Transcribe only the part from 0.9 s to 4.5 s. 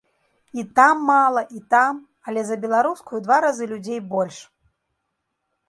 мала, і там, але за беларускую ў два разы людзей больш.